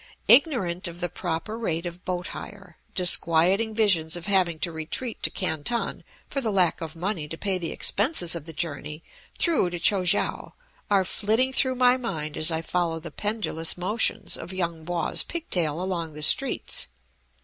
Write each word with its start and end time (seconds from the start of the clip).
Ignorant 0.27 0.87
of 0.87 0.99
the 0.99 1.09
proper 1.09 1.59
rate 1.59 1.85
of 1.85 2.03
boat 2.05 2.29
hire, 2.29 2.77
disquieting 2.95 3.75
visions 3.75 4.15
of 4.15 4.25
having 4.25 4.57
to 4.61 4.71
retreat 4.71 5.21
to 5.21 5.29
Canton 5.29 6.03
for 6.27 6.41
the 6.41 6.51
lack 6.51 6.81
of 6.81 6.95
money 6.95 7.27
to 7.27 7.37
pay 7.37 7.59
the 7.59 7.69
expenses 7.69 8.33
of 8.33 8.45
the 8.45 8.51
journey 8.51 9.03
through 9.37 9.69
to 9.69 9.79
Kui 9.79 10.07
kiang 10.07 10.53
are 10.89 11.05
flitting 11.05 11.53
through 11.53 11.75
my 11.75 11.97
mind 11.97 12.35
as 12.35 12.49
I 12.51 12.63
follow 12.63 12.99
the 12.99 13.11
pendulous 13.11 13.77
motions 13.77 14.37
of 14.37 14.51
Yung 14.51 14.83
Po's 14.87 15.21
pig 15.21 15.47
tail 15.51 15.79
along 15.83 16.13
the 16.13 16.23
streets. 16.23 16.87